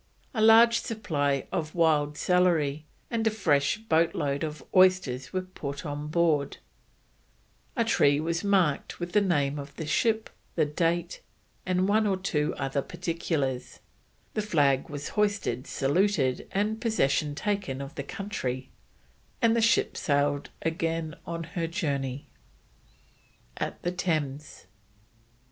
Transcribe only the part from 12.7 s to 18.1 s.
particulars, the flag was hoisted, saluted, and possession taken of the